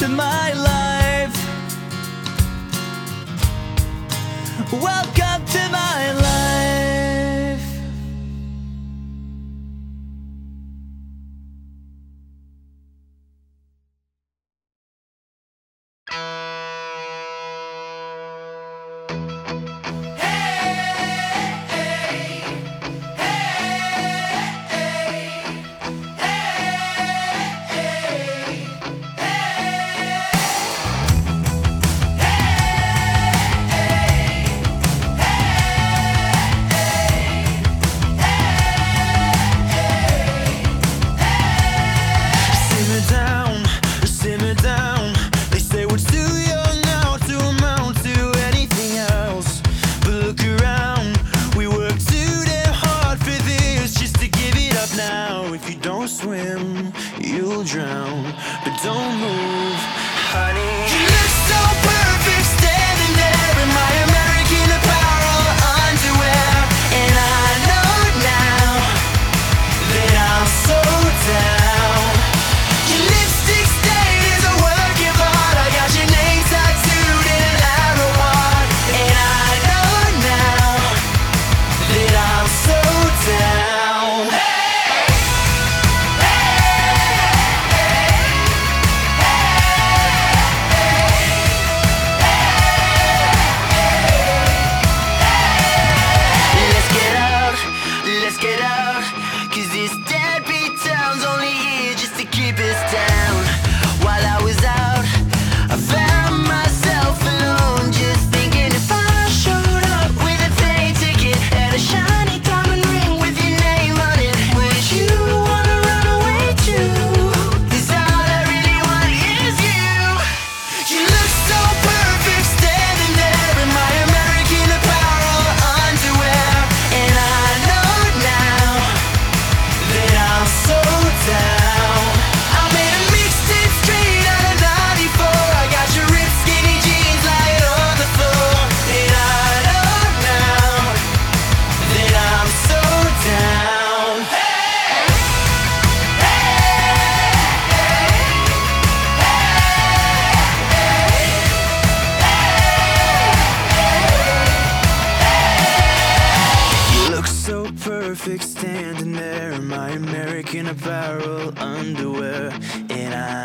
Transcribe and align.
to 0.00 0.08
my 0.08 0.54
life. 0.54 1.36
Welcome 4.72 5.29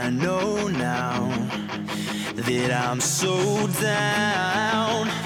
I 0.05 0.11
know 0.11 0.67
now 0.67 1.27
that 2.35 2.71
I'm 2.71 3.01
so 3.01 3.65
down. 3.81 5.24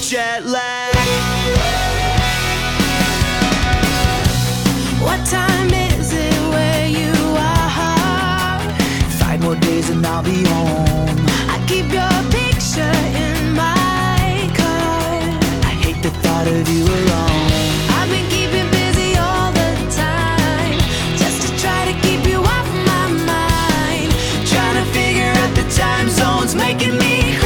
jet 0.00 0.46
lag. 0.46 0.94
What 5.02 5.26
time 5.26 5.68
is 5.68 6.12
it 6.14 6.34
where 6.50 6.86
you 6.88 7.12
are? 7.36 8.60
Five 9.18 9.42
more 9.42 9.56
days 9.56 9.90
and 9.90 10.04
I'll 10.06 10.22
be 10.22 10.42
home. 10.44 11.26
I 11.48 11.62
keep 11.68 11.92
your 11.92 12.16
picture 12.32 12.96
in 13.24 13.52
my 13.54 14.50
car. 14.56 15.20
I 15.68 15.74
hate 15.84 16.02
the 16.02 16.10
thought 16.22 16.46
of 16.46 16.66
you 16.68 16.84
alone. 16.84 17.50
I've 17.98 18.08
been 18.08 18.28
keeping 18.30 18.70
busy 18.70 19.18
all 19.18 19.52
the 19.52 19.70
time 19.94 20.78
just 21.18 21.42
to 21.44 21.58
try 21.58 21.92
to 21.92 21.94
keep 22.00 22.26
you 22.26 22.38
off 22.38 22.68
my 22.86 23.06
mind. 23.28 24.10
Trying 24.48 24.82
to 24.82 24.90
figure 24.92 25.30
out 25.40 25.54
the 25.54 25.66
time 25.76 26.08
zones, 26.08 26.54
making 26.54 26.96
me. 26.96 27.39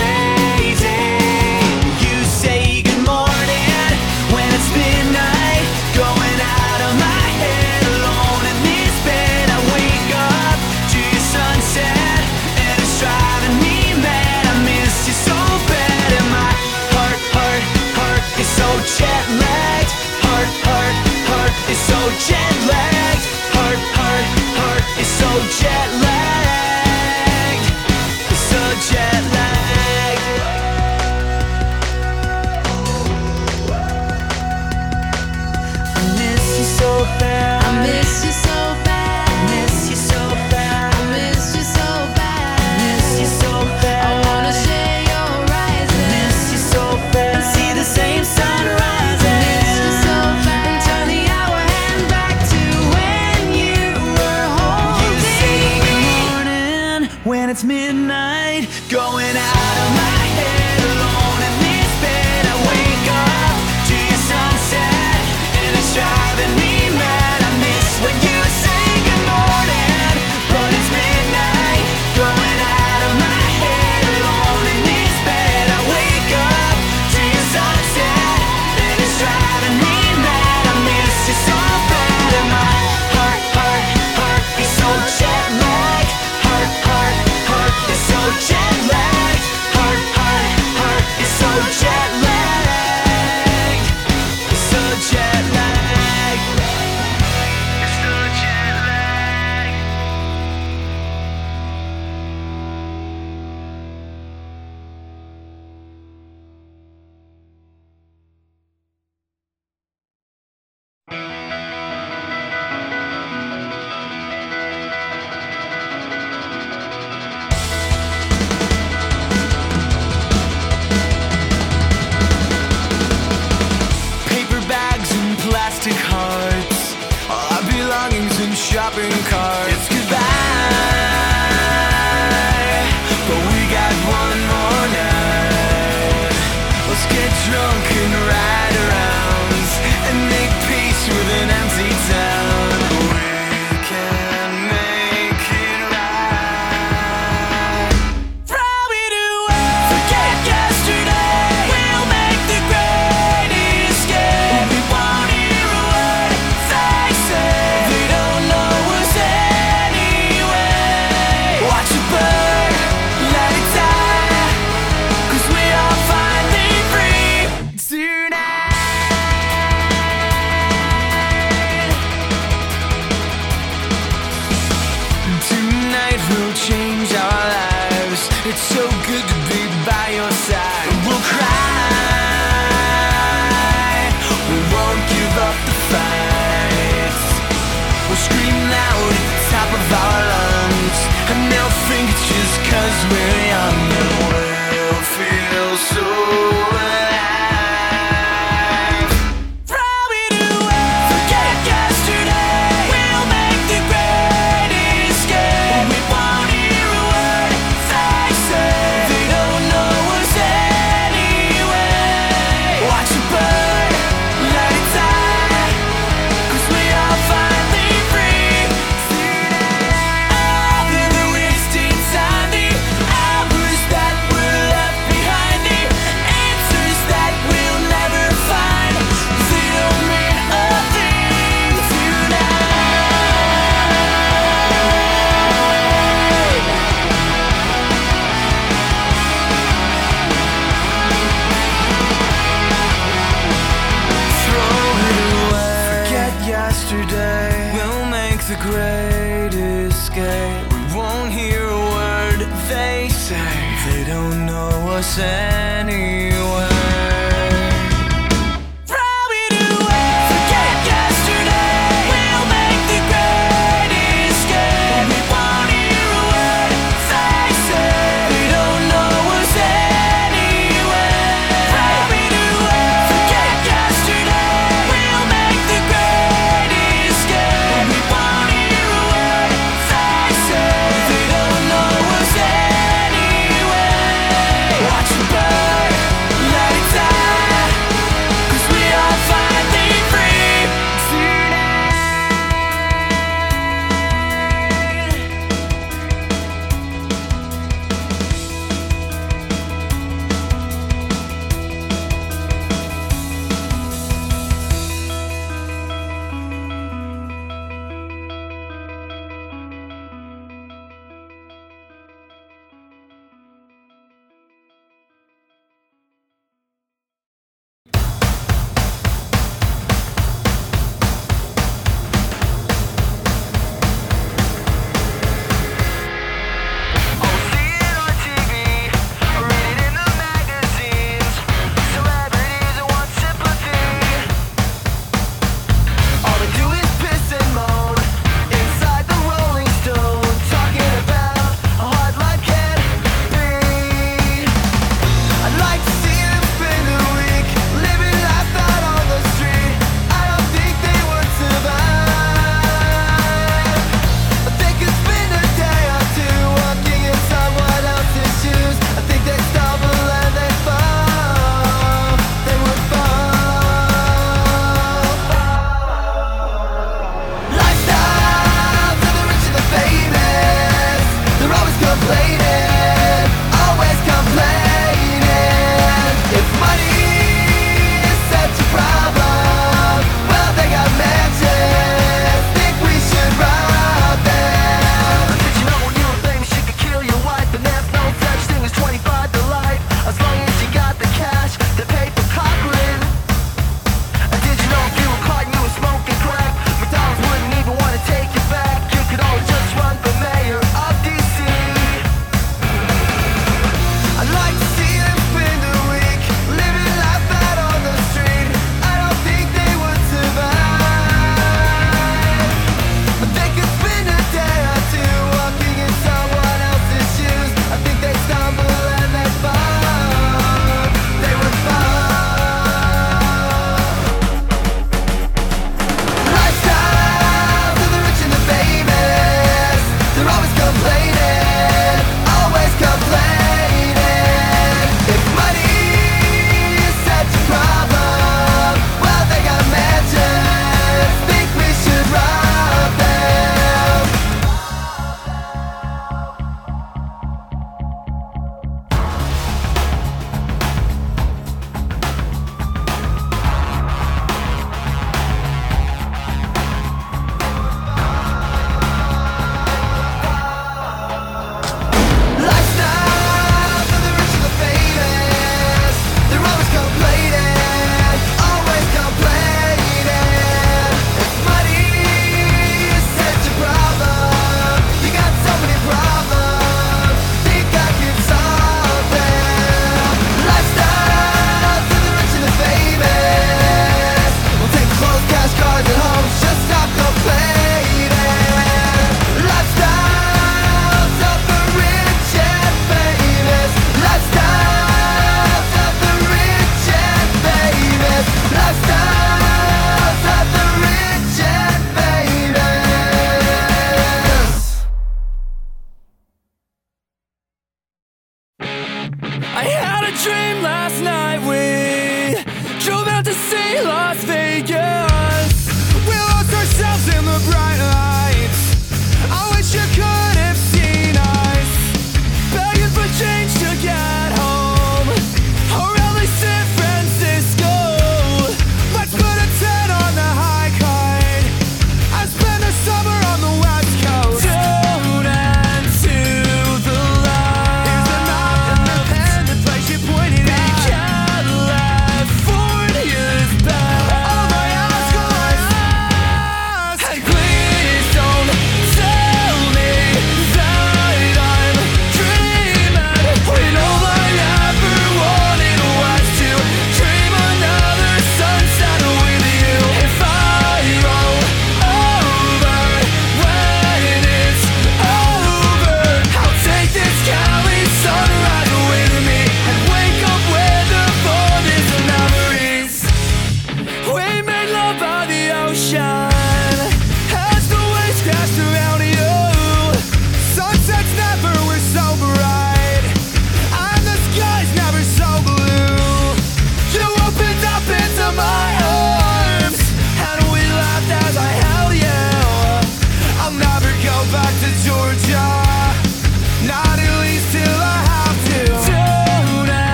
Drunk 137.24 137.92
and 137.92 138.14
ride 138.28 138.63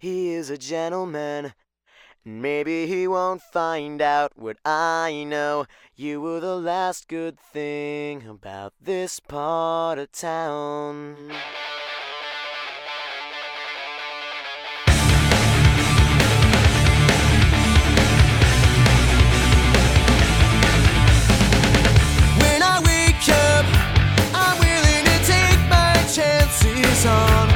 he 0.00 0.32
is 0.32 0.48
a 0.48 0.56
gentleman. 0.56 1.52
Maybe 2.24 2.86
he 2.86 3.06
won't 3.06 3.42
find 3.42 4.00
out 4.00 4.32
what 4.34 4.56
I 4.64 5.24
know. 5.26 5.66
You 5.94 6.22
were 6.22 6.40
the 6.40 6.56
last 6.56 7.06
good 7.06 7.38
thing 7.38 8.26
about 8.26 8.72
this 8.80 9.20
part 9.20 9.98
of 9.98 10.10
town. 10.12 11.16
on 27.06 27.49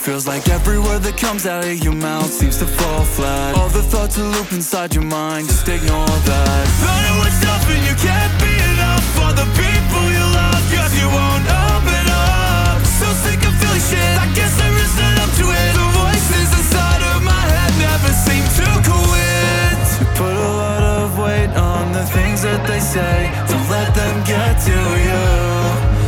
feels 0.00 0.26
like 0.26 0.48
every 0.48 0.78
word 0.78 1.02
that 1.02 1.16
comes 1.18 1.44
out 1.44 1.62
of 1.62 1.76
your 1.84 1.92
mouth 1.92 2.32
seems 2.32 2.56
to 2.56 2.64
fall 2.64 3.04
flat. 3.04 3.54
All 3.58 3.68
the 3.68 3.82
thoughts 3.82 4.16
that 4.16 4.24
loop 4.24 4.50
inside 4.50 4.94
your 4.94 5.04
mind, 5.04 5.46
just 5.46 5.68
ignore 5.68 6.08
that. 6.08 6.64
Thought 6.80 7.04
it 7.04 7.16
was 7.20 7.36
and 7.76 7.84
you 7.84 7.96
can't 8.00 8.34
be 8.40 8.54
enough 8.72 9.04
for 9.12 9.30
the 9.36 9.44
people 9.60 10.02
you 10.08 10.24
love 10.40 10.64
Cause 10.72 10.92
you 10.96 11.04
won't 11.04 11.44
open 11.44 12.06
up. 12.08 12.80
So 12.80 13.06
sick 13.20 13.44
of 13.44 13.52
feeling 13.60 13.84
shit, 13.92 14.14
I 14.16 14.26
guess 14.32 14.56
there 14.56 14.72
is 14.72 14.92
not 14.96 15.16
up 15.20 15.30
to 15.36 15.44
it. 15.52 15.72
The 15.76 15.88
voices 15.92 16.48
inside 16.48 17.02
of 17.12 17.20
my 17.20 17.42
head 17.52 17.72
never 17.76 18.10
seem 18.24 18.44
to 18.56 18.66
quit. 18.80 19.84
You 20.00 20.08
put 20.16 20.32
a 20.32 20.50
lot 20.64 20.82
of 20.96 21.12
weight 21.20 21.52
on 21.60 21.92
the 21.92 22.08
things 22.08 22.40
that 22.40 22.64
they 22.64 22.80
say. 22.80 23.28
Don't 23.52 23.68
let 23.68 23.92
them 23.92 24.16
get 24.24 24.56
to 24.64 24.76
you. 25.06 25.24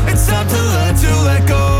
It's 0.08 0.24
time 0.24 0.48
to 0.48 0.60
learn 0.72 0.94
to 0.96 1.10
let 1.28 1.44
go. 1.44 1.71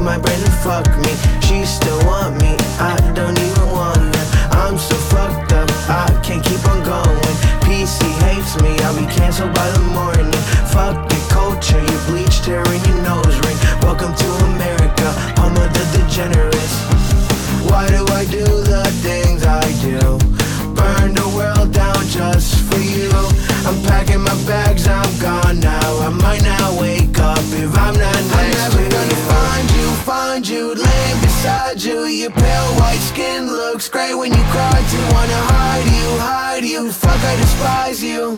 My 0.00 0.18
brain 0.18 0.40
and 0.40 0.52
fuck 0.64 0.86
me. 0.98 1.12
She 1.40 1.64
still 1.64 1.98
want 2.06 2.40
me, 2.40 2.56
I 2.78 2.96
don't 3.14 3.38
even 3.38 3.68
her. 4.12 4.26
I'm 4.52 4.78
so 4.78 4.94
fucked 5.12 5.52
up, 5.52 5.68
I 5.88 6.08
can't 6.22 6.44
keep 6.44 6.64
on 6.68 6.82
going. 6.84 7.36
PC 7.66 8.02
hates 8.24 8.60
me, 8.62 8.78
I'll 8.84 8.96
be 8.96 9.06
canceled 9.12 9.54
by 9.54 9.68
the 9.70 9.84
morning. 9.92 10.32
Fuck 10.72 10.96
your 11.12 11.26
culture, 11.28 11.80
your 11.80 12.02
bleached 12.06 12.46
hair 12.46 12.66
and 12.66 12.86
your 12.86 13.02
nose 13.02 13.36
ring. 13.44 13.56
Welcome 13.82 14.14
to 14.14 14.28
America, 14.52 15.08
of 15.38 15.72
the 15.72 15.98
degenerates. 15.98 16.49
Beside 31.40 31.82
you. 31.82 32.04
Your 32.04 32.30
pale 32.30 32.72
white 32.80 33.00
skin 33.00 33.46
looks 33.46 33.88
great 33.88 34.14
when 34.14 34.30
you 34.30 34.44
cry. 34.52 34.76
To 34.92 34.98
wanna 35.14 35.40
hide 35.48 35.88
you, 35.96 36.08
hide 36.20 36.64
you. 36.64 36.92
Fuck, 36.92 37.20
I 37.32 37.36
despise 37.36 38.02
you. 38.04 38.36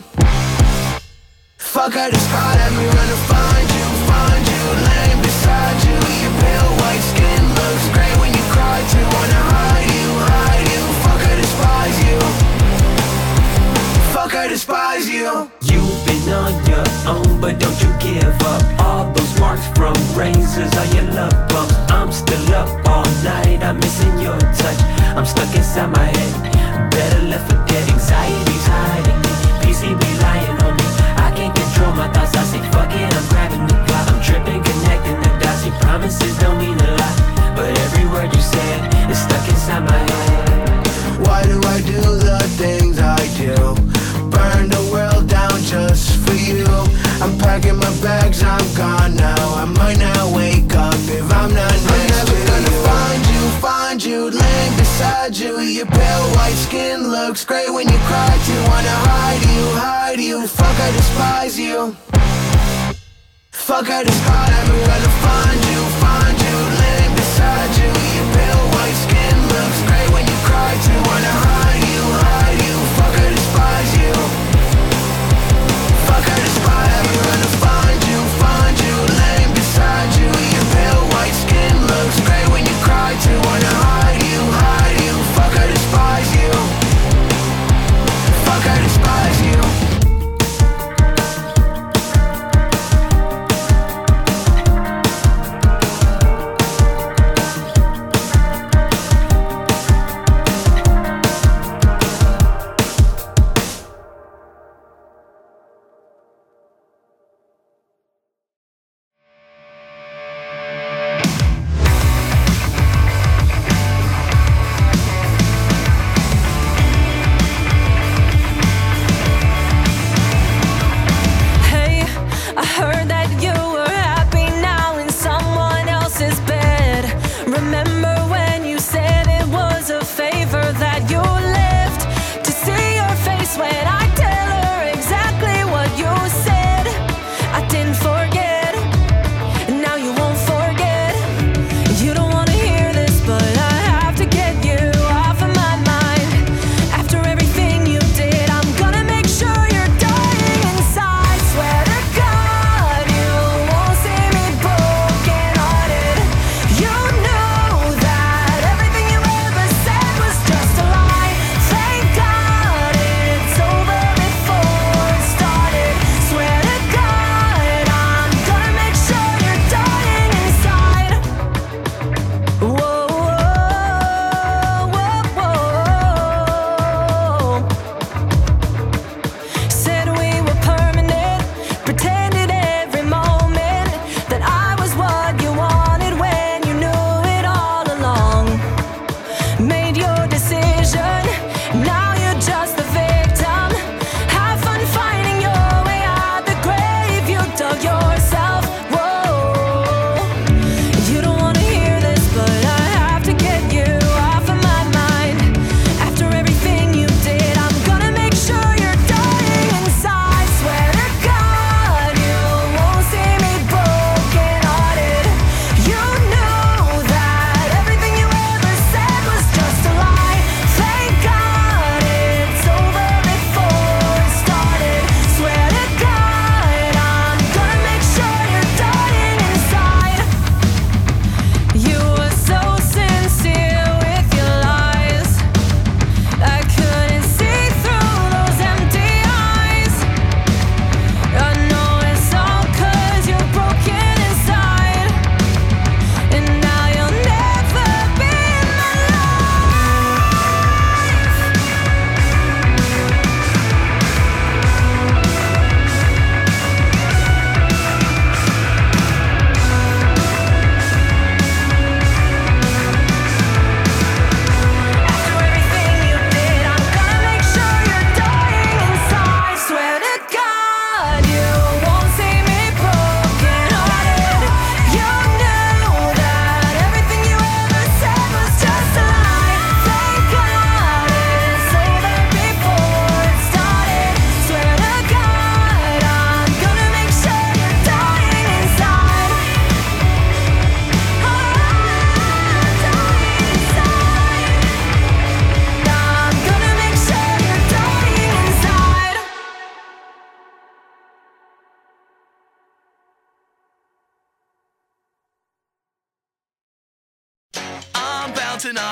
Fuck, 1.57 1.97
I 1.97 2.11
despise. 2.11 2.57
Never 2.62 2.87
gonna 2.97 3.20
find 3.33 3.69
you, 3.77 3.87
find 4.11 4.45
you, 4.55 4.62
laying 4.87 5.20
beside 5.27 5.79
you. 5.87 5.99
Your 6.23 6.35
pale 6.43 6.73
white 6.83 7.05
skin 7.12 7.43
looks 7.59 7.87
great 7.97 8.16
when 8.23 8.31
you 8.39 8.45
cry. 8.55 8.79
To 8.93 8.99
wanna 9.15 9.43
hide 9.51 9.89
you, 9.99 10.09
hide 10.31 10.66
you. 10.73 10.83
Fuck, 11.03 11.23
I 11.31 11.35
despise 11.43 11.99
you. 12.07 12.19
Fuck, 14.15 14.33
I 14.35 14.47
despise 14.47 15.09
you. 15.09 15.51
You've 15.62 15.91
been 16.24 16.35
on 16.35 16.53
your 16.66 16.85
own, 17.07 17.40
but 17.40 17.59
don't 17.59 17.78
you 17.82 17.90
give 17.99 18.43
up. 18.43 18.62
All 18.81 19.12
those 19.12 19.40
marks 19.40 19.66
from 19.77 19.94
razors 20.16 20.73
are 20.74 20.86
your 20.94 21.12
love 21.15 21.32
bumps. 21.49 21.74
I'm 21.90 22.12
still 22.12 22.55
up 22.55 22.69
all 22.89 23.05
night, 23.24 23.62
I'm 23.62 23.78
missing 23.78 24.19
your 24.19 24.39
touch. 24.39 24.81
I'm 25.16 25.27
stuck 25.27 25.55
inside 25.55 25.90
my 25.90 26.05
head. 26.05 26.90
Better 26.90 27.23
left 27.27 27.51
for 27.51 27.59
dead. 27.66 27.89
Anxiety's 27.89 28.66
hiding 28.66 29.20
me. 29.24 29.32
PCB 29.62 30.03
lying 30.23 30.59
on 30.62 30.77
me. 30.77 30.86
I 31.16 31.32
can't 31.36 31.55
control 31.55 31.93
my 31.93 32.09
thoughts. 32.12 32.36
I 32.36 32.44
say 32.44 32.62
fuck 32.70 32.93
it, 32.93 33.15
I'm 33.15 33.27
grabbing 33.28 33.66
the 33.66 33.78
clock. 33.86 34.07
I'm 34.12 34.20
tripping, 34.23 34.62
connecting 34.62 35.19
the 35.23 35.31
dots. 35.40 35.66
Your 35.66 35.74
promises 35.81 36.39
don't 36.39 36.59
mean 36.59 36.78
a 36.78 36.90
lot, 37.01 37.16
but 37.57 37.70
every 37.86 38.07
word 38.07 38.35
you 38.35 38.43
said 38.43 39.11
is 39.11 39.19
stuck 39.19 39.47
inside 39.49 39.85
my 39.85 39.99
head. 39.99 41.27
Why 41.27 41.43
do 41.44 41.57
I 41.69 41.81
do 41.82 42.01
the 42.01 42.39
things 42.59 42.99
I 42.99 43.23
do? 43.39 43.91
Packing 47.53 47.77
my 47.77 47.93
bags, 48.01 48.43
I'm 48.43 48.66
gone 48.74 49.15
now. 49.15 49.45
I 49.62 49.66
might 49.66 49.99
not 49.99 50.35
wake 50.35 50.74
up 50.74 51.01
if 51.19 51.29
I'm 51.41 51.53
not 51.53 51.70
next 51.70 51.91
I'm 51.93 52.07
never 52.16 52.37
to 52.41 52.47
gonna 52.49 52.73
you. 52.73 52.89
find 52.89 53.23
you, 53.33 53.43
find 53.66 53.99
you, 54.05 54.20
laying 54.31 54.74
beside 54.79 55.37
you. 55.37 55.61
Your 55.61 55.87
pale 55.87 56.27
white 56.37 56.59
skin 56.66 57.09
looks 57.09 57.45
great 57.45 57.70
when 57.70 57.87
you 57.93 57.99
cry. 58.09 58.33
To 58.47 58.55
wanna 58.70 58.97
hide 59.09 59.43
you, 59.53 59.65
hide 59.85 60.20
you. 60.20 60.47
Fuck, 60.47 60.77
I 60.87 60.91
despise 60.93 61.59
you. 61.59 61.95
Fuck, 63.51 63.91
I 63.91 64.03
despise. 64.05 64.49
Never 64.57 64.79
gonna 64.89 65.12
find 65.27 65.61
you, 65.73 65.81
find 65.85 66.01
you, 66.01 66.02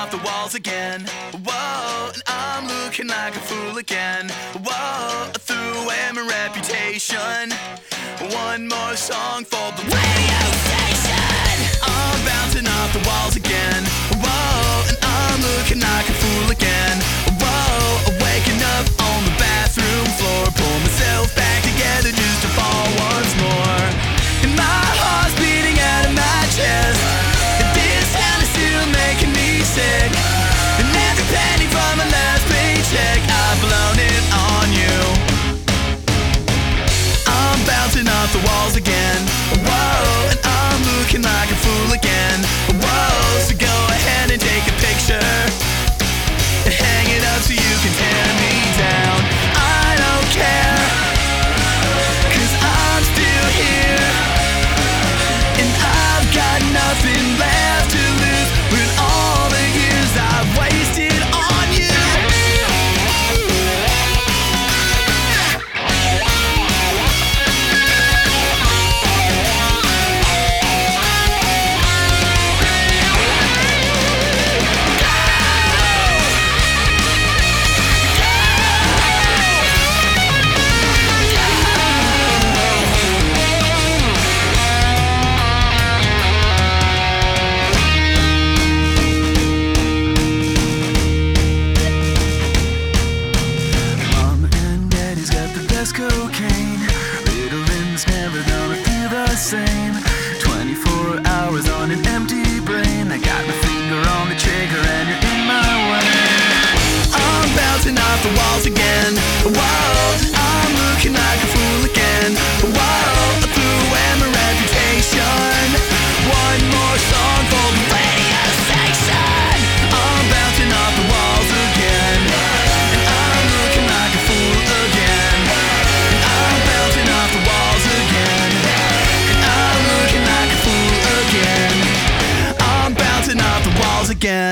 off 0.01 0.09
the 0.09 0.25
walls 0.25 0.55
again. 0.55 1.05
Whoa, 1.45 2.09
and 2.13 2.23
I'm 2.25 2.65
looking 2.65 3.07
like 3.07 3.35
a 3.35 3.39
fool 3.39 3.77
again. 3.77 4.29
Whoa, 4.65 5.29
I 5.29 5.37
threw 5.37 5.73
away 5.83 6.01
my 6.17 6.25
reputation. 6.25 7.53
One 8.33 8.67
more 8.67 8.95
song 8.95 9.45
for 9.45 9.67
the 9.77 9.85
radio 9.85 10.41
station. 10.65 11.53
I'm 11.85 12.17
bouncing 12.25 12.65
off 12.65 12.89
the 12.97 13.03
walls 13.05 13.35
again. 13.35 13.81
Whoa, 14.17 14.89
and 14.89 14.97
I'm 15.05 15.39
looking 15.53 15.81
like 15.85 16.09
a 16.09 16.15
fool 16.17 16.49
again. 16.49 16.97
Whoa, 17.37 18.17
waking 18.25 18.61
up 18.81 18.87
on 19.05 19.19
the 19.29 19.35
bathroom 19.37 20.07
floor. 20.17 20.43
Pull 20.49 20.77
myself 20.81 21.35
back 21.35 21.61
together 21.61 22.09
just 22.09 22.41
to 22.41 22.49
fall 22.57 22.85
once 23.05 23.33
more. 23.37 23.85
And 24.49 24.53
my 24.57 24.81
heart's 24.97 25.35
beating 25.37 25.50
sick. 29.71 30.11
And 30.79 30.87
every 31.07 31.25
penny 31.31 31.67
from 31.71 31.91
my 31.99 32.07
last 32.11 32.43
paycheck, 32.51 33.19
I've 33.23 33.59
blown 33.63 33.97
it 34.03 34.23
on 34.51 34.67
you. 34.75 34.99
I'm 37.27 37.59
bouncing 37.63 38.07
off 38.07 38.29
the 38.35 38.43
walls 38.47 38.75
again. 38.75 39.21
Whoa, 39.63 40.31
and 40.31 40.39
I'm 40.43 40.79
looking 40.97 41.23
like 41.23 41.49
a 41.55 41.57
fool 41.63 41.89
again. 41.95 42.39
Whoa, 42.83 43.39
so 43.47 43.55
go 43.55 43.70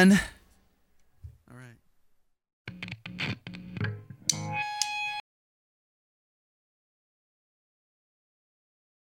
looking 0.05 0.38